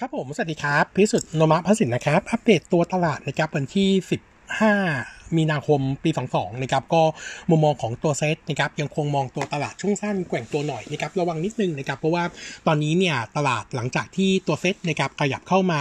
[0.00, 3.90] ครับผม สวัสดีครับ พิสุทธิ์นมะพสินนะครับ อัปเดตตัวตลาดนะครับวันที่
[4.62, 7.02] 15 มีนาคมปี 22 นะครับ ก็
[7.50, 12.24] มุมมองของตัวเซตนะครับ ยังคงมองตัวตลาดช่วงสั้นแกว่งตัวหน่อยนะครับ ระวังนิดนึงนะครับ เพราะว่า
[12.66, 15.80] ตอนนี้เนี่ยตลาดหลังจากที่ตัวเซตนะครับขยับเข้ามา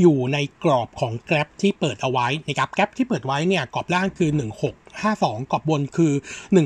[0.00, 4.30] อยู่ในกรอบของแกร็บที่เปิดเอาไว้นะครับ แกร็บที่เปิดไว้เนี่ยกรอบล่างคือ
[4.62, 6.12] 16 52 กรอบบนคือ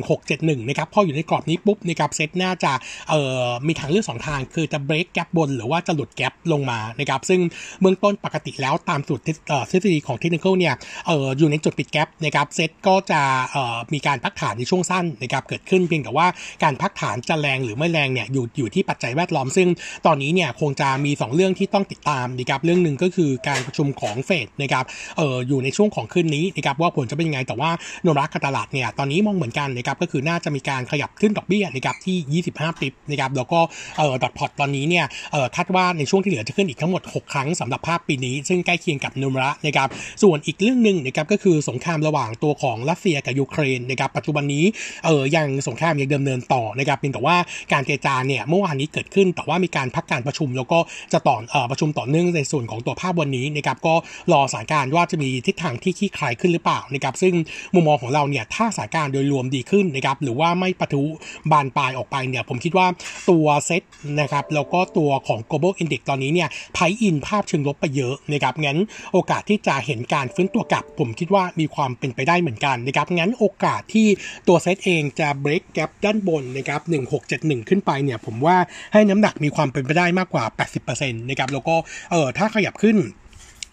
[0.09, 2.73] 1671 นะครับ พออยู่ในกรอบนี้ปุ๊บนะครับเซตน่าจะ
[3.11, 7.41] เอ่อมีทางเลือก 2 ทาง คือจะเบรกแกลบบนหรือว่าจะหลุดแกลบลงมานะครับซึ่ง
[7.81, 9.23] เบื้องต้นปกติแล้วตามสูตร
[9.71, 10.75] ทฤษฎีของเทคนิคเนี่ย
[11.07, 16.27] เอ่ออยู่ในจุดปิดแกลบนะครับเซตก็จะเอ่อมีการพักฐานในช่วงสั้นนะครับเกิดขึ้นเพียงแต่ว่า
[16.63, 19.69] การพักฐานจะแรงหรือไม่แรงเนี่ยอยู่อยู่ที่ปัจจัยแวดล้อม ซึ่ง
[20.07, 24.85] ตอนนี้เนี่ยคงจะมี 2 เรื่องที่ต้องติดตามนะครับเรื่องหนึ่งก็คือการประชุมของเฟดนะครับ
[25.17, 27.71] เอ่ออยู่ในช่วงของคืนนี้นะครับว่าผลจะเป็นยังไงแต่ว่า
[28.05, 33.61] โนรักกับตลาดเนี่ยตอนนี้มองเหมือนกันนะครับก็คือน่าจะมีการขยับขึ้นดอกเบี้ยนะครับที่ 25 ปิบนะครับแล้วก็
[33.99, 39.89] เอ่อดอทพอตตอนนี้เนี่ยเอ่อคาดว่าในช่วงที่เหลือจะขึ้นอีกทั้งหมด 6 ครั้งสำหรับภาพปีนี้ ซึ่งใกล้เคียงกับนุมระนะครับ
[40.23, 44.65] ส่วนอีกเรื่องหนึ่งนะครับก็คือสงครามระหว่างตัวของรัสเซียกับยูเครนนะครับปัจจุบันนี้
[45.05, 47.37] เอ่อยังสงครามยังดำเนินต่อนะครับเพียงแต่ว่า
[47.73, 50.79] การเจรจาเนี่ยเมื่อวานนี้เกิดขึ้น แต่ว่ามีการพักการประชุม แล้วก็
[51.13, 53.95] จะต่อเอ่อประชุมต่อเนื่องในส่วนของตัวภาพวันนี้นะครับก็
[54.33, 57.35] รอสถานการณ์ว่าจะมีทิศทางที่คลี่คลายขึ้นหรือเปล่านะครับซึ่ง
[57.75, 61.03] มุมมองของเราเนี่ยถ้าสถานการณ์โดยรวมดีขึ้นนะครับหรือว่าไม่ปะทุ
[61.51, 62.87] บานปลายออกไปเนี่ยผมคิดว่า
[63.31, 63.83] ตัวเซ็ต
[64.21, 68.79] นะครับแล้วก็ตัวของ global index ตอนนี้เนี่ยไพอินภาพเชิงลบไปเยอะนะครับงั้น
[69.13, 74.07] โอกาสที่จะเห็นการฟื้นตัวกลับ ผมคิดว่ามีความเป็นไปได้เหมือนกันนะครับงั้นโอกาสที่
[74.49, 76.81] ตัวเซ็ตเองจะ break gap ด้านบนนะครับ
[77.25, 78.57] 1671 ขึ้นไปเนี่ยผมว่า
[78.93, 80.45] ให้น้ำหนักมีความเป็นไปได้มากกว่า
[80.83, 81.77] 80%นะครับแล้วก็
[82.11, 82.99] เออถ้าขยับขึ้น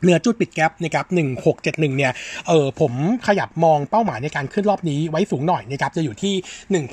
[0.01, 1.05] เหนือจุดปิดแกลบนะครับ
[1.45, 2.11] 1671 เนี่ย
[2.47, 2.93] เออผม
[3.27, 6.83] ขยับมองเป้าหมายในการขึ้นรอบนี้ไว้สูงหน่อยนะครับ จะอยู่ที่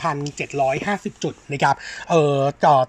[0.53, 1.75] 1,750 จุดนะครับ
[2.11, 2.39] เออ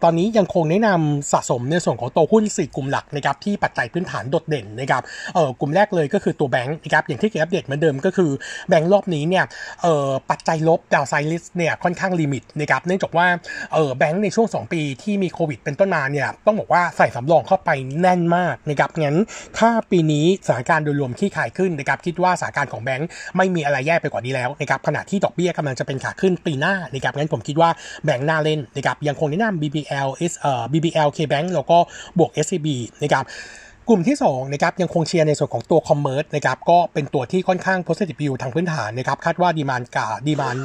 [0.04, 5.02] ตอนนี้ยังคงแนะนำสะสมในส่วนของตัวหุ้น 4 กลุ่มหลักนะครับ ที่ปัจจัยพื้นฐานโดดเด่นนะครับ
[5.36, 8.32] เออกลุ่มแรกเลยก็คือตัวแบงค์นะครับ อย่างที่เคยอัปเดตเหมือนเดิมก็คือ
[8.70, 9.46] แบงค์รอบนี้เนี่ย
[9.84, 13.28] เออปัจจัยลบ downside risk เนี่ยค่อนข้าง limit นะครับ เนื่องจากว่า
[13.74, 17.70] เออแบงค์ในช่วง 2 ปีที่มีโควิดเป็นต้นมาเนี่ย ต้องบอกว่าใส่สำรองเข้าไป
[18.02, 19.18] แน่นมากนะครับ งั้น
[19.58, 27.70] ถ้าปีนี้สถานการณ์โดยรวมคลี่คลายขึ้นนะครับคิดว่าสถานการณ์ของแบงก์ไม่มีอะไรแย่ไปกว่านี้แล้วนะครับขณะที่ดอกเบี้ยกำลังจะเป็นขาขึ้นปีหน้านะครับงั้นผมคิดว่า
[28.06, 31.78] แบงก์น่าเล่นนะครับยังคงแนะนำ BBL S เอ่อ BBL KBANK แล้วก็
[32.18, 32.68] บวก SCB
[33.04, 33.26] นะครับ
[33.90, 40.58] กลุ่มที่2นะครับยังคงเชียร์ในส่วนของตัว commerce นะครับก็เป็นตัวที่ค่อนข้าง positive view ทางพื้นฐานนะครับคาดว่า demand กา demand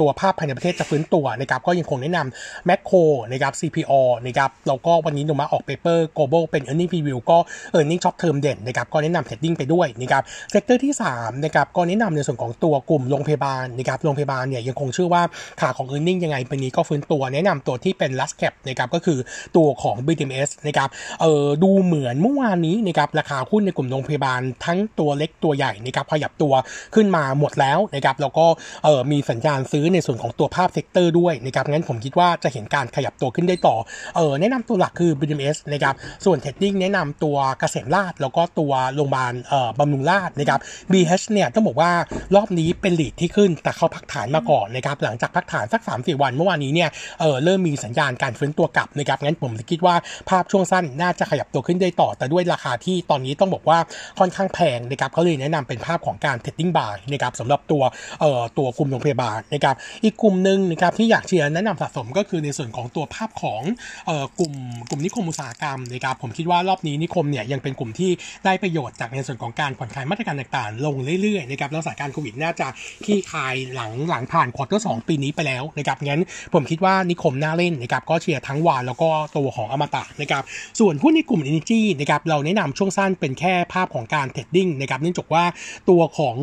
[0.00, 2.98] ตัวภาพภายในประเทศจะฟื้นตัวนะครับก็ยังคงแนะนำแมคโคร
[3.32, 3.92] นะครับ CPALL
[4.26, 7.38] นะครับแล้วก็วันนี้โนมูระออก paper GLOBAL เป็น earning preview ก็
[7.74, 15.22] earning short term เด่นนะครับก็แนะนำ trading ไปด้วยนะครับ sector ที่3นะครับก็แนะนำในส่วนของตัวกลุ่มโรงพยาบาลนะครับโรงพยาบาลเนี่ยยังคงเชื่อว่า
[15.60, 19.18] ขาของ earning ยังไงปีนี้ก็ฟื้นตัวแนะนำตัวที่เป็น large cap นะครับก็คือ
[19.56, 20.88] ตัวของ BDMS นะครับ
[21.20, 26.52] เออดูเหมือนเมื่อวานนี้นะครับราคาหุ้นในกลุ่มโรงพยาบาลทั้งตัวเล็กตัวใหญ่นะครับขยับตัว
[26.94, 28.46] ขึ้นมาหมดแล้วนะครับแล้วก็
[28.84, 33.76] เออมีสัญญาณซื้อในส่วนของตัวภาพ sector ด้วยนะครับงั้นผมคิดว่าจะเห็นการขยับตัวขึ้นได้ต่อ
[34.16, 35.94] เออแนะนำตัวหลักคือ BDMS นะครับ
[36.24, 40.60] ส่วน trading แนะนำตัวเกษมราษฎร์แล้วก็ตัวโรงพยาบาลเออบำรุงราษฎร์นะครับ
[40.92, 41.92] BH เนี่ยต้องบอกว่า
[42.34, 46.88] รอบนี้เป็น lead ที่ขึ้นแต่เขาพักฐานมาก่อนนะครับหลังจากพักฐานสัก3สี่วันเมื่อวานนี้เนี่ย
[47.20, 49.94] เออเริ่มมีสัญญาณการฟื้นตัวกลับนะครับงั้นผมคิดว่า
[50.28, 53.78] ภาพช่วงสั้นน่าจะขยับตัวขึ้นได้ต่อแต่ด้วยราคาที่ตอนนี้ต้องบอกว่า
[54.18, 57.82] ค่อนข้างแพงนะครับเขาเลยแนะนำเป็นภาพของการ trading buy นะครับสำหรับตัว
[58.20, 59.74] เอ่อตัวกลุ่มโรงพยาบาลนะครับ
[60.04, 63.62] อีกกลุ่มหนึ่งนะครับที่อยากเชียร์แนะนำสะสมก็คือในส่วนของตัวภาพของ
[64.06, 64.52] เอ่อกลุ่ม
[64.90, 68.10] กลุ่มนิคมอุตสาหกรรมนะครับผมคิดว่ารอบนี้นิคมเนี่ยยังเป็นกลุ่มที่
[68.44, 72.66] ได้ประโยชน์จากในส่วนของการผ่อนคลายมาตรการต่างๆ ลงเรื่อยๆนะครับแล้วสถานการณ์โควิดน่าจะ
[73.04, 76.22] คลี่คลายหลังหลังผ่าน quarter สองปีนี้ไปแล้วนะครับงั้น
[76.54, 80.42] ผมคิดว่านิคมน่าเล่นนะครับก็เชียร์ทั้ง WHA แล้วก็ตัวของอมตะนะครับ
[80.80, 85.44] ส่วนหุ้นในกลุ่ม Energy นะครับเราแนะนำช่วงสั้นเป็นแค่ภาพของการ trading นะครับเนื่องจากว่า
[85.90, 86.36] ตัวของ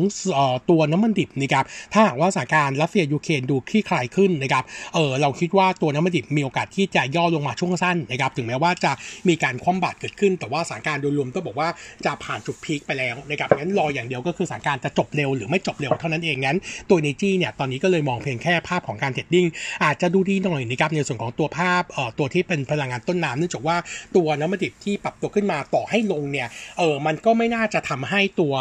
[0.70, 4.64] ตัวน้ำมันดิบนะครับถ้าหากว่าสถานการณ์รัสเซียยูเครนดูคลี่คลายขึ้นนะครับ
[4.94, 8.92] เออเราคิดว่าตัวน้ำมันดิบมีโอกาสที่จะย่อลงมาช่วงสั้นนะครับถึงแม้ว่าจะ
[9.28, 11.68] มีการคว่ำบาตรเกิดขึ้น แต่ว่าสถานการณ์โดยรวมต้องบอกว่า
[12.06, 16.58] จะผ่านจุด peak ไปแล้วนะครับงั้นรออย่างเดียวก็คือสถานการณ์จะจบเร็วหรือไม่จบเร็วเท่านั้นเองงั้น
[16.90, 19.46] ตัวเนจี้เนี่ยตอนนี้ก็เลยมองเพียงแค่ภาพของการ trading
[19.84, 23.76] อาจจะดูดีหน่อยนะครับในส่วนของตัวภาพเอ่อตัวที่เป็นพลังงานต้นน้ำเนื่องจากว่า
[24.16, 26.48] ตัวน้ำมันดิบที่ปรับตัวขึ้นมาต่อให้ลงเนี่ย
[26.78, 28.54] เออมันก็ไม่น่าจะทำให้ตัว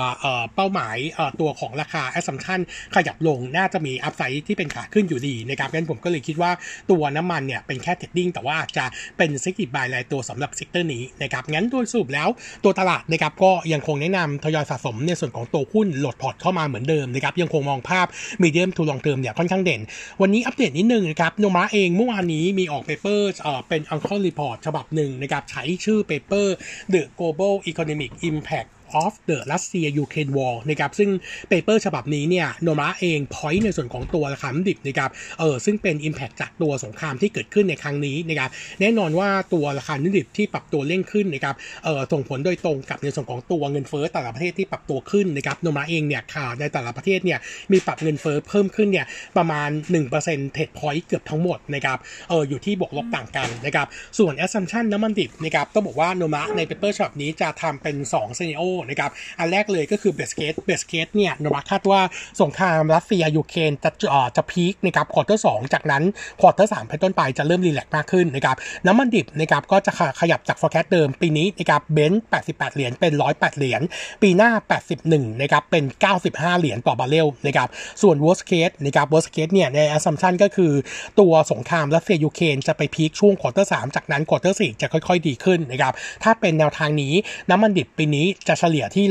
[0.55, 0.97] เป้าหมาย
[1.41, 2.59] ตัวของราคา assumption
[2.95, 6.51] ขยับลงน่าจะมี upside ที่เป็นขาขึ้นอยู่ดีนะครับงั้นผมก็เลยคิดว่า
[6.91, 8.85] ตัวน้ำมันเนี่ยเป็นแค่ trading แต่ว่าจะ
[9.17, 12.29] เป็น selective buy รายตัวสำหรับ sector นี้นะครับงั้นโดยสรุปแล้ว
[12.63, 18.07] ตัวตลาดนะครับก็ยังคงแนะนำทยอยสะสมในส่วนของตัวหุ้นโหลดพอร์ตเข้ามาเหมือนเดิมนะครับยังคงมองภาพ
[18.41, 19.81] medium to long term เนี่ยค่อนข้างเด่น
[20.21, 23.27] วันนี้อัปเดตนิดนึงนะครับโนมูระเองเมื่อวานนี้มีออก paper
[23.69, 26.55] เป็น Anchor Report ฉบับหนึ่งนะครับใช้ชื่อ paper
[26.93, 28.69] The global economic impact
[29.03, 31.09] of the Russia Ukraine War นะครับซึ่ง
[31.49, 35.09] paper ฉบับนี้เนี่ยโนมูระเอง point ในส่วนของตัวราคาน้ำมันดิบนะครับ
[35.39, 38.49] เออซึ่งเป็น Impact จากตัวสงครามที่เกิดขึ้นในครั้งนี้นะครับ
[38.81, 47.39] แน่นอนว่าตัวราคาน้ำมันดิบที่ปรับตัวเร่งขึ้นนะครับเออส่งผลโดยตรงกับในส่วนของตัวเงินเฟ้อแต่ละประเทศที่ปรับตัวขึ้นนะครับโนมูระเองเนี่ยข่าวในแต่ละประเทศเนี่ย
[47.71, 49.05] มีปรับเงินเฟ้อเพิ่มขึ้นเนี่ย
[49.37, 49.69] ประมาณ
[50.11, 51.97] 1 percentage point เกือบทั้งหมดนะครับ
[52.29, 53.87] เอออยู่ที่บวกลบต่างกันนะครับ
[54.19, 58.39] ส่วน assumption น้ำมันดิบนะครับต้องบอกว่าโนมูระใน paper ฉบับนี้จะทำเป็น2
[58.89, 62.01] นะครับ อันแรกเลยก็คือ base case base case เนี่ยโนมูระคาดว่า
[62.41, 63.91] สงครามรัสเซียยูเครนจะ
[64.35, 66.03] จะ peak นะครับ quarter สองจากนั้น
[66.41, 73.81] quarter สามเป็นต้นไปจะเริ่ม relax มากขึ้นนะครับน้ำมันดิบนะครับก็จะขยับจาก forecast เดิมปีนี้นะครับ Brent 88 เหรียญเป็น 108 เหรียญ
[74.21, 74.51] ปีหน้า
[74.95, 75.83] 81นะครับเป็น
[76.21, 77.67] 95 เหรียญต่อบาร์เรลนะครับ
[78.01, 80.71] ส่วน worst case นะครับ worst case เนี่ยใน assumption ก็คือ
[81.19, 85.93] ตัวสงครามรัสเซียยูเครนจะไป peak ช่วง quarter สามจากนั้น quarter สี่จะค่อยๆ ดีขึ้นนะครับ
[86.23, 87.13] ถ้าเป็นแนวทางนี้
[87.49, 89.05] น้ำมันดิบปีนี้จะเฉลี่ยที่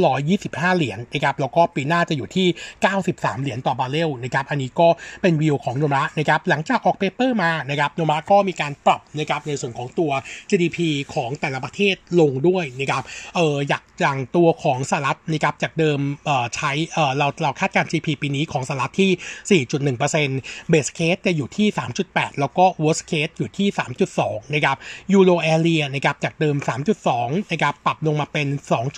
[0.48, 2.46] 125 เหรียญนะครับแล้วก็ปีหน้าจะอยู่ที่
[2.94, 4.88] 93 เหรียญต่อบาร์เรลนะครับอันนี้ก็
[5.22, 10.10] เป็นวิวของโนมูระนะครับหลังจากออก paper มานะครับโนมูระก็มีการปรับนะครับในส่วนของตัว
[10.50, 10.78] GDP
[11.14, 13.02] ของแต่ละประเทศลงด้วยนะครับ
[13.36, 21.68] เอออยากอย่างตัวของสหรัฐนะครับจากเดิมเอ่อใช้เอ่อเราเราคาดการ GDP ปีนี้ของสหรัฐที่ 4.1%เบสเคสจะอยู่ที่
[22.04, 23.68] 3.8 แล้วก็ worst case อยู่ที่
[24.12, 24.76] 3.2 นะครับ
[25.12, 26.56] ยูโรแอเรียนะครับจากเดิม
[27.04, 28.48] 3.2 นะครับปรับลงมาเป็น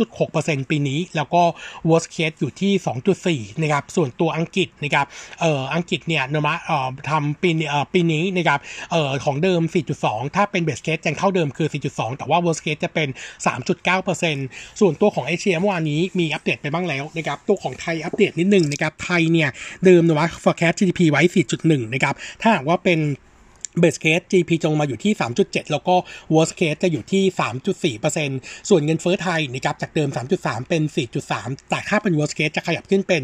[0.05, 1.43] 2.6%ปีนี้ แล้วก็
[1.89, 2.73] worst case อยู่ที่
[3.49, 5.07] 2.4 นะครับ ส่วนตัวอังกฤษนะครับ
[5.41, 8.61] เอ่ออังกฤษเนี่ยนมาเอ่อทำปีเอ่อปีนี้นะครับ
[8.91, 9.61] เอ่อของเดิม
[9.99, 13.09] 4.2 ถ้าเป็น best case ยังเท่าเดิมคือ 4.2 แต่ว่า worst case จะเป็น
[13.89, 19.49] 3.9%ส่วนตัวของเอเชียเมื่อวานนี้มีอัปเดตไปบ้างแล้วนะครับตัวของไทยอัปเดตนิดนึงนะครับไทยเนี่ย
[19.85, 21.23] เดิมนะว่า forecast GDP ไว้
[21.59, 23.01] 4.1 นะครับถ้าหากว่าเป็น
[23.81, 25.13] เบสเคส GP จงมาอยู่ที่
[25.43, 25.95] 3.7 แล้วก็
[26.35, 27.23] worst case จะอยู่ที่
[27.93, 30.83] 3.4%ส่วนเงินเฟ้อไทยนะครับจากเดิม 3.3 เป็น
[31.27, 33.23] 4.3 แต่ค่าเป็น worst case จะขยับขึ้นเป็น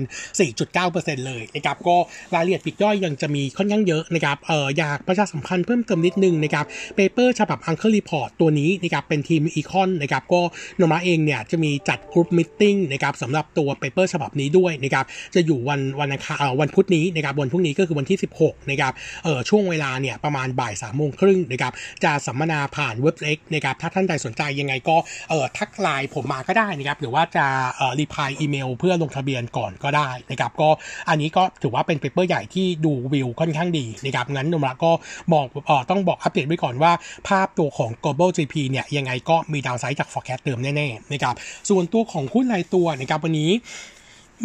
[0.62, 1.97] 4.9%เลยนะครับก็
[2.35, 6.64] รายละเอียดปลีกย่อยยังจะมีค่อนข้างเยอะนะครับเอออยากประชาสัมพันธ์เพิ่มเติมนิดนึงนะครับ
[6.97, 10.41] paper ฉบับ Anchor Report ตัวนี้นะครับเป็นทีม econ นะครับก็
[10.76, 15.05] โนมูระเองเนี่ยจะมีจัด group meeting นะครับสำหรับตัว paper ฉบับนี้ด้วยนะครับ
[15.35, 18.93] จะอยู่วันวันอังคารวันพุธนี้นะครับวันพรุ่งนี้ก็คือวันที่ 16นะครับ
[19.25, 21.72] เออช่วงเวลาเนี่ยประมาณบ่ายสามโมงครึ่งนะครับ
[22.04, 24.96] จะสัมมนาผ่านเว็บเล็กนะครับถ้าท่านใดสนใจยังไงก็
[25.31, 27.46] เออทักไลน์ผมมาก็ได้นะครับหรือว่าจะ
[27.76, 30.69] เออ reply อีเมล เพื่อลงทะเบียนก่อนก็ได้นะครับก็
[31.08, 34.92] อันนี้ก็ถือว่าเป็น paper ใหญ่ที่ดูวิวค่อนข้างดีนะครับงั้นโนมูระก็
[35.32, 36.92] บอกเออต้องบอกอัปเดตไว้ก่อนว่า
[37.28, 41.34] ภาพตัวของ global GDP เนี่ยยังไงก็มี downside จาก forecast เดิมแน่ๆนะครับ
[41.69, 43.50] ส่วนตัวของหุ้นรายตัวนะครับวันนี้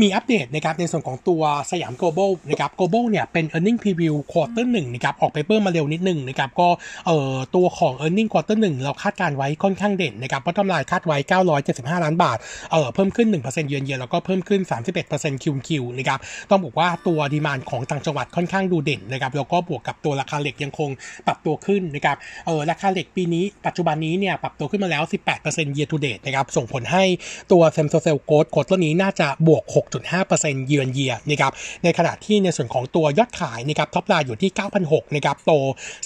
[0.02, 6.68] มีอัปเดตนะครับในส่วนของตัวสยาม global นะครับ global เนี่ยเป็น earning preview quarter หนึ่งนะครับออกเปเปอร์มาเร็วนิดหนึ่งนะครับก็
[7.06, 11.18] เอ่อตัวของ earning quarter หนึ่งเราคาดการณ์ไว้ค่อนข้างเด่นนะครับเพราะกำไรคาดไว้
[11.66, 12.38] 975 ล้านบาท
[12.72, 14.62] เอ่อเพิ่มขึ้น 1%เยือนเยียแล้วก็เพิ่มขึ้น
[15.04, 16.20] 31% QQ นะครับ
[16.50, 20.90] ต้องบอกว่าตัว demand ของต่างจังหวัดค่อนข้างดูเด่นนะครับแล้วก็บวกกับตัวราคาเหล็กยังคง
[21.28, 25.04] ปรับตัวขึ้นนะครับเอ่อราคาเหล็กปีนี้ปัจจุบันนี้เนี่ยปรับตัวขึ้นมาแล้ว
[25.42, 27.04] 18% year to date นะครับส่งผลให้
[27.52, 31.52] ตัว same store sales growth quarter นี้น่าจะบวก6 6.5%เยือนเยียนะครับ
[31.84, 34.52] ในขณะที่ในส่วนของตัวยอดขายนะครับ top line อยู่ที่
[34.84, 35.52] 9,600นะครับโต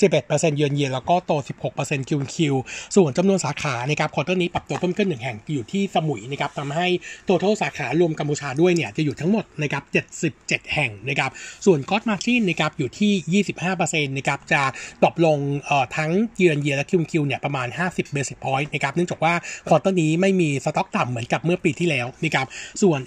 [0.02, 1.31] 11%เยือนเยียแล้วก็โต
[1.72, 2.56] 16% QQ
[2.96, 6.88] ส่วนจำนวนสาขานะครับ quarter นี้ปรับตัวเพิ่มขึ้นหนึ่งแห่งอยู่ที่สมุยนะครับทำให้
[7.27, 9.84] ตัวทั้งสาขารวมกัมพูชาด้วยเนี่ยจะอยู่ทั้งหมดนะครับ
[10.30, 11.32] 77 แห่งนะครับ
[11.65, 13.44] ส่วน gross margin นะครับอยู่ที่
[13.75, 14.62] 25%นะครับจะ
[15.03, 19.34] drop ลงเอ่อทั้ง year on year และ QQ เนี่ยประมาณ 50 basis point นะครับเนื่องจากว่า
[19.68, 22.48] quarter นี้ไม่มีสต็อกต่ำเหมือนกับเมื่อปีที่แล้วนะครับ
[22.82, 23.00] ส่วน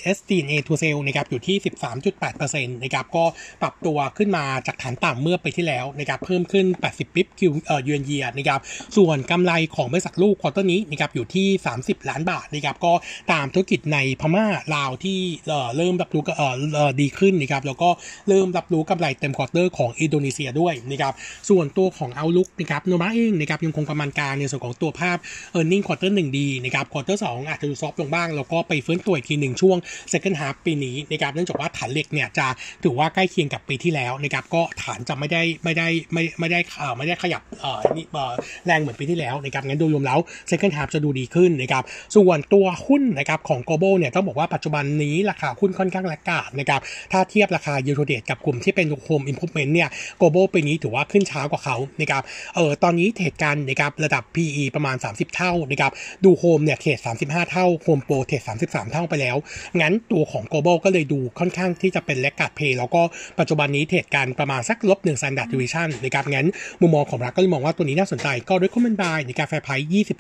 [0.62, 1.56] SG&A to sale นะครับอยู่ที่
[2.16, 3.24] 13.8%นะครับก็
[3.62, 8.60] ปรับตัวขึ้นมาจากฐานต่ำเมื่อปีที่แล้วนะครับเพิ่มขึ้น 80 bps Q เอ่อเยือนเยียนะครับ
[8.96, 11.48] ส่วนกำไรของบริษัทลูก quarter นี้นะครับอยู่ที่
[11.80, 12.92] 30 ล้านบาทนะครับก็
[13.32, 17.90] ตามธุรกิจในพม่าลาวที่เอ่อเริ่มรับรู้เอ่อดีขึ้นนะครับแล้วก็
[18.28, 21.12] เริ่มรับรู้กำไรเต็ม quarter ของอินโดนีเซียด้วยนะครับ
[21.48, 25.18] ส่วนตัวของ outlook นะครับโนมูระเองนะครับยังคงประมาณการในส่วนของตัวภาพ
[25.58, 29.76] e a r n i n g quarter หนึ่งดีนะครับควอเตอร์สองอาจจะดู soft ลงบ้างแล้วก็ไปฟื้นตัวอีกทีหนึ่งช่วง
[30.12, 32.46] second half ปีนี้นะครับเนื่องจากว่าฐานเหล็กเนี่ยจะ
[32.84, 36.60] ถือว่าใกล้เคียงกับปีที่แล้วนะครับก็ฐานจะไม่ได้ไม่ได้ไม่ไม่ได้
[36.96, 38.32] ไม่ได้ขยับเออนี่เออ
[38.66, 40.18] แรงเหมือนปีที่แล้วนะครับงั้นโดยรวมแล้ว
[40.50, 41.84] second half จะดูดีขึ้นนะครับ
[42.16, 46.80] ส่วนตัวหุ้นนะครับของ global เนี่ยต้องบอกว่าปัจจุบันนี้ราคาหุ้นค่อนข้าง laggard นะครับ
[47.12, 49.88] ถ้าเทียบราคา year to date กับกลุ่มที่เป็น home improvement เนี่ย
[50.20, 52.22] global ปีนี้ถือว่าขึ้นช้ากว่าเขานะครับ
[52.54, 55.92] เออตอนนี้ trade กันนะครับระดับ PE ประมาณ 30 เท่านะครับ
[56.24, 59.36] ดูโฮมเนี่ย trade 35 เท่าโฮมโปร trade 33 เท่าไปแล้ว
[59.80, 63.02] งั้นตัวของ global ก็เลยดูค่อนข้างที่จะเป็น lag gard play แล้วก็
[63.38, 66.48] ปัจจุบันนี้เทรดกันประมาณสักลบ1 standard deviation นะครับงั้น
[66.80, 69.68] มุมมองของรักก็เลยมองว่าตัวนี้น่าสนใจก็ recommend buy ในกาแฟไพ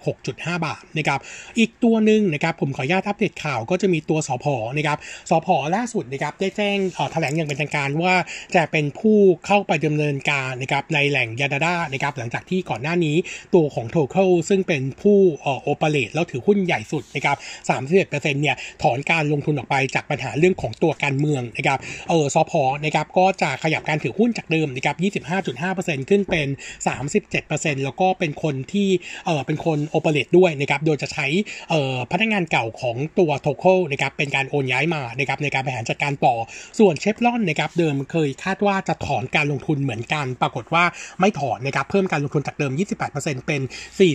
[0.08, 1.20] 26.5 บาทนะครับ
[1.58, 4.98] อีกตัวหนึ่งนะครับผมขออนุญาตอัปเดตข่าวก็จะมีตัวสพนะครับ
[5.30, 6.78] สพล่าสุดนะครับได้แจ้ง
[7.12, 8.14] แถลงอย่างเป็นทางการว่า
[8.54, 13.16] จะเป็นผู้เข้าไปดำเนินการนะครับในแหล่งยาดาดานะครับหลังจากที่ก่อนหน้านี้
[13.54, 15.18] ตัวของโทเคิลซึ่งเป็นผู้
[15.62, 17.36] โอเปเรตแล้วถือหุ้นใหญ่สุดนะครับ
[17.90, 21.78] 31%เนี่ยถอนการลงทุนออกไปจากปัญหาเรื่องของตัวการเมืองนะครับ
[22.10, 22.52] เออสพ
[22.84, 24.96] นะครับก็จะขยับการถือหุ้นจากเดิมนะครับ
[25.58, 26.48] 25.5%ขึ้นเป็น
[27.16, 28.88] 37%แล้วก็เป็นคนที่
[29.26, 31.26] เออเป็นคนโอเปเรตด้วยนะครับโดยจะใช้
[31.70, 36.34] เออพนักงานเก่าของตัวโทเคิลนะครับเป็นการโอนย้ายมานะครับในการบริหารจัดการต่อ
[36.78, 40.84] ส่วนเชฟลอนนะครับเดิมเคยคาดว่าจะถอนการลงทุนเหมือนกัน ปรากฏว่า
[41.20, 42.72] ไม่ถอนนะครับเพิ่มการลงทุนจากเดิม
[43.10, 43.60] 28%เป็น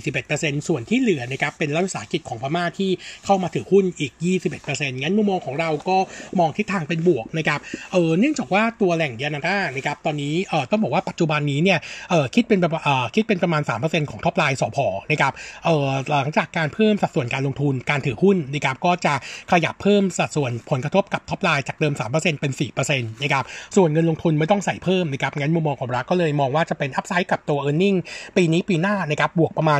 [0.08, 2.91] 41%ส่วนที่เหลือนะครับเป็นรัฐวิสาหกิจของพม่าที่
[3.25, 4.13] เข้ามาถือหุ้นอีก
[4.58, 5.98] 21%งั้นมุมมองของเราก็
[6.40, 7.60] มองทิศทางเป็นบวกนะครับ
[7.94, 11.80] เออเนื่องจากว่าตัวแหล่งยาดานานะครับตอนนี้เออต้องบอกว่าปัจจุบันนี้เนี่ย
[12.10, 14.78] เออคิดเป็นเออคิดเป็นประมาณ 3%ของ top line สผ.
[15.12, 15.34] นะครับ
[15.66, 19.14] เออหลังจากการเพิ่มสัดส่วนการลงทุนการถือหุ้นนะครับก็จะ
[19.52, 22.52] ขยับเพิ่มสัดส่วนผลกระทบกับ top line จากเดิม 3%เป็น
[22.84, 23.44] 4%นะครับ
[23.76, 27.98] ส่วนเงินลงทุนไม่ต้องใส่เพิ่มนะครับงั้นมุมมองของเราก็เลยมองว่าจะเป็น upside กับตัว e a r n i n g
[28.38, 29.80] ปีนี้ปีหน้านะครับบวกประมาณ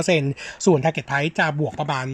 [0.00, 2.06] 1-2%ส่วน target price จะบวกประมาณ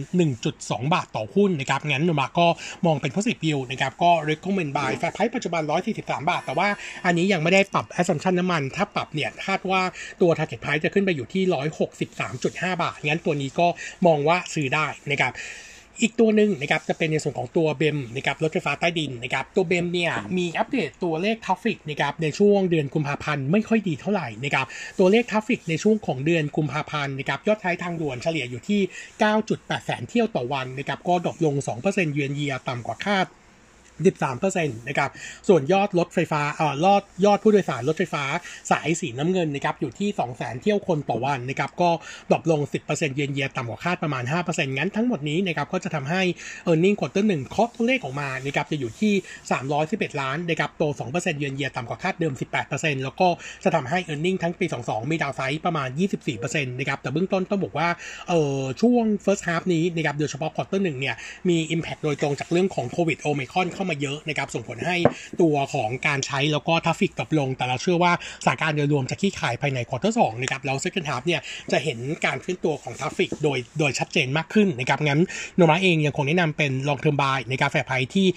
[0.43, 2.47] 1.2 บาทต่อหุ้นนะครับงั้นโนมูระก็
[2.85, 5.61] มองเป็น positive view นะครับก็ recommend buy fair price ปัจจุบัน
[5.95, 6.67] 143 บาท แต่ว่า
[7.05, 9.81] อันนี้ยังไม่ได้ปรับ assumption น้ำมัน ถ้าปรับเนี่ยคาดว่า
[10.21, 11.43] ตัว target price จะขึ้นไปอยู่ที่
[12.13, 13.67] 163.5 บาท งั้นตัวนี้ก็
[14.07, 15.33] มองว่าซื้อได้นะครับ
[16.01, 24.65] อีกตัวหนึ่งนะครับจะเป็นในส่วนของตัว BEM นะครับรถไฟฟ้าใต้ดินนะครับตัว BEM เนี่ยมีอัปเดตตัวเลข traffic นะครับในช่วงเดือนกุมภาพันธ์ไม่ค่อยดีเท่าไหร่นะครับ
[24.99, 28.81] ตัวเลข traffic ในช่วงของเดือนกุมภาพันธ์นะครับยอดใช้ทางด่วนเฉลี่ยอยู่ที่
[29.33, 33.27] 9.8 แสนเที่ยวต่อวันนะครับก็ drop ลง 2%เยือนเยียต่ำกว่าคาด
[34.07, 35.09] 13%นะครับ
[35.47, 38.23] ส่วนยอดรถไฟฟ้าเอ่อยอดยอดผู้โดยสารรถไฟฟ้า
[38.71, 41.89] สายสีน้ำเงินนะครับอยู่ที่ 200,000 เที่ยวคนต่อวันนะครับก็
[42.31, 46.21] drop ลง 10% year on year ต่ำกว่าคาดประมาณ 5%งั้นทั้งหมดนี้นะครับก็จะทำให้
[46.69, 49.13] e a r n i n g ควอเตอร์หนึ่งคอตัวเลขออกมานะครับจะอยู่ที่
[49.67, 52.33] 311 ล้านนะครับโต 2%เยนเยียต่ำกว่าคาดเดิม
[52.69, 53.27] 18%แล้วก็
[53.63, 55.89] จะทำให้ earning ทั้งปี 22 มี downside ประมาณ
[56.29, 57.89] 24%นะครับแต่เบื้องต้นต้องบอกว่า
[58.29, 61.15] เอ่อช่วง first half นี้นะครับโดยเฉพาะ quarter หนึ่งเนี่ย
[61.49, 64.95] มี impact โดยตรงจากเรื่องของโควิดโอมิครอนเข้ามาเยอะนะครับส่งผลให้
[65.41, 68.11] ตัวของการใช้แล้วก็ traffic ตกลง แต่เราเชื่อว่า
[68.43, 71.41] สถานการณ์โดยรวมจะคลี่คลายภายใน quarter สองนะครับแล้วเซ็ก o ์ฮาร์เนี่ย
[71.71, 75.21] จะเห็นการขึ้นตัวของทราฟฟิกโดยโดยชัดเจนมากขึ้นนะครับงั้น
[75.55, 78.27] โนมูระเองยังคงแนะนำเป็น long term buy ใน target price ที่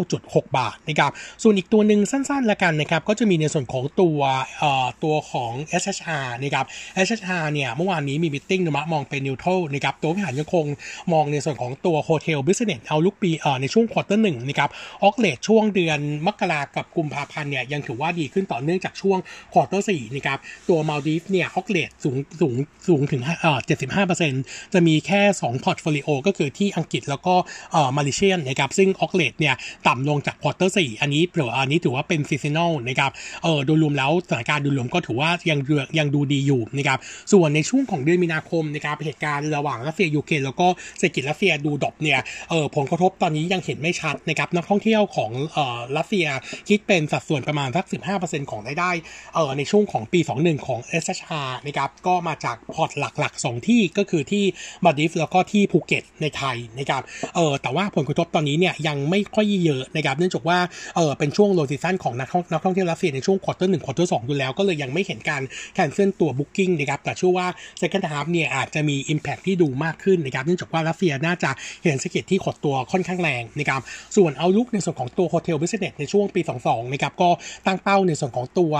[0.00, 4.18] 9.6 บาทนะครับส่วนอีกตัวหนึ่งสั้นๆละกันนะครับก็จะมีในส่วนของตัว
[4.58, 6.66] เอ่อตัวของ SHR นะครับ
[7.06, 10.66] SHR เนี่ยเมื่อวานนี้มี meeting โนมูระมองเป็น neutral นะครับตัวผู้บริหารยังคง
[11.12, 14.70] มองในส่วนของตัว hotel business outlook ปีเอ่อในช่วง quarter หนึ่งนะครับ
[15.02, 19.18] occ rate ช่วงเดือนมกรากับกุมภาพันธ์เนี่ยยังถือว่าดีขึ้นต่อเนื่องจากช่วง
[19.52, 20.38] quarter สี่นะครับ
[20.68, 22.56] ตัวมัลดีฟส์เนี่ย occ rate สูงสูง
[22.88, 27.34] สูงถึงเอ่อเจ็ดสิบห้าเปอร์เซ็นต์จะมีแค่สอง portfolio ก็คือที่อังกฤษแล้วก็
[27.72, 29.54] เอ่อมาเลเซียนะครับซึ่ง occ rate เนี่ย
[29.88, 33.10] ต่ำลงจาก quarter สี่อันนี้เผื่ออันนี้ถือว่าเป็น seasonal นะครับ
[33.42, 35.58] เออโดยรวมแล้วสถานการณ์โดยรวมก็ถือว่ายัง
[35.98, 36.98] ยังดูดีอยู่นะครับ
[37.32, 40.66] ส่วนในช่วงของเดือนมีนาคมนะครับเหตุการณ์ระหว่างรัสเซียยูเครนแล้วก็
[40.98, 46.26] เศรษฐกิจรัสเซียดู drop เนี่ยเออผลกระทบตอนนี้ยังเห็นไม่ชัดนะครับนักท่องเที่ยวของเอ่อรัสเซีย
[46.68, 47.84] คิดเป็นสัดส่วนประมาณสัก
[48.18, 48.90] 15%ของรายได้
[49.34, 54.44] เออในช่วงของปี 21 ของ SHR นะครับก็มาจากพอร์ตหลักๆ 2 ที่ก็คือที่
[54.84, 57.02] มัลดีฟส์แล้วก็ที่ภูเก็ตในไทยนะครับ
[57.34, 60.58] เออแต่ว่าผลกระทบตอนนี้เนี่ยยังไม่ค่อยเยอะนะครับเนื่องจากว่า
[60.96, 65.42] เออเป็นช่วง low season ของนักท่องนักท่องเที่ยวรัสเซียในช่วง quarter หนึ่ง quarter สองอยู่แล้วก็เลยยังไม่เห็นการ
[65.74, 67.46] cancel ตัว booking นะครับแต่เชื่อว่า
[67.80, 71.50] second half เนี่ยอาจจะมี impact ที่ดูมากขึ้นนะครับเนื่องจากว่ารัสเซียน่าจะ
[71.84, 73.82] เห็นเศรษฐกิจที่หดตัวค่อนข้างแรงนะครับ
[74.16, 77.30] ส่วน outlook ในส่วนของตัว hotel business ในช่วงปี 22 นะครับ ก็
[77.66, 78.74] ตั้งเป้าในส่วนของตัว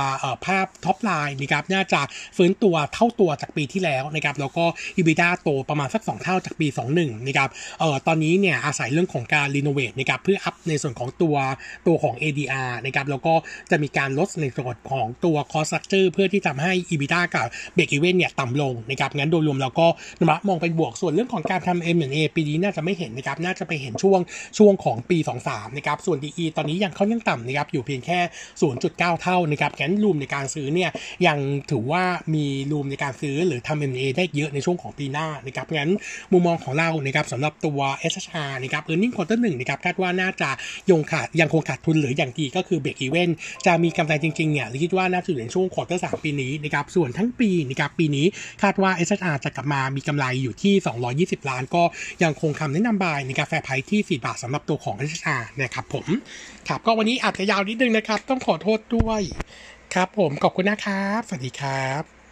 [0.47, 2.00] ภาพ top line นะครับ น่าจะ
[2.37, 4.65] ฟื้นตัวเท่าตัวจากปีที่แล้วนะครับ แล้วก็
[4.99, 6.67] EBITDA โตประมาณสัก 2 เท่าจากปี
[6.99, 7.49] 21 นะครับ
[7.81, 11.37] เอ่อ ตอนนี้เนี่ยอาศัยเรื่องของการ renovate นะครับ เพื่อ up ในส่วนของตัว
[11.87, 13.35] ตัวของ ADR นะครับ แล้วก็
[13.71, 19.87] จะมีการลดในส่วนของตัว cost structure เพื่อที่ทำให้ EBITDA กลับเบรกอีเวนเนี่ยต่ำลงนะครับ งั้นโดยรวมเราก็
[20.21, 24.21] นมมองเป็นบวก ส่วนเรื่องของการทำ M&A ปีนี้น่าจะไม่เห็นนะครับ น่าจะไปเห็นช่วง
[24.59, 28.18] ช่วงของปี 23นะครับส่วน DE ตอนนี้ยังค่อนข้างต่ำนะครับอยู่เพียงแค่
[28.71, 30.90] 0.9 เท่านะครับงั้นรูมในการซื้อเนี่ย
[31.26, 31.38] ยัง
[31.71, 32.04] ถือว่า
[32.35, 35.90] มีรูมในการซื้อหรือทำ M&A ได้เยอะในช่วงของปีหน้านะครับงั้น
[36.33, 37.80] มุมมองของเรานะครับสำหรับตัว
[38.12, 40.50] SHR นะครับ earning quarter 1นะครับคาดว่าน่าจะ
[40.90, 43.28] ยังขาดยังคงขาดทุนหรืออย่างดีก็คือเบรกอีเวน
[43.66, 48.26] จะมีกำไรจริงๆเนี่ยคิดว่าน่าจะอยู่ในช่วง quarter สี่ปีนี้นะครับส่วนทั้งปีนะครับปีนี้
[48.62, 50.75] คาดว่า SHR จะกลับมามีกำไรอยู่ที่
[51.40, 51.83] 220 ล้าน ก็
[52.23, 56.06] ยังคงคำแนะนำ buy ใน target price ที่ 4 บาทสำหรับตัวของ SHR นะนะครับผม
[56.68, 59.23] ครับก็วันนี้อาจจะยาวนิดนึงนะครับ ต้องขอโทษด้วย
[59.94, 62.15] ครับผมขอบคุณนะครับ สวัสดีครับ